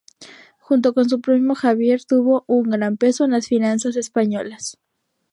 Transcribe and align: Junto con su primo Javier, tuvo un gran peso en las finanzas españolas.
Junto 0.57 0.95
con 0.95 1.07
su 1.07 1.21
primo 1.21 1.53
Javier, 1.53 2.03
tuvo 2.05 2.43
un 2.47 2.71
gran 2.71 2.97
peso 2.97 3.23
en 3.25 3.31
las 3.33 3.45
finanzas 3.47 3.95
españolas. 3.97 4.79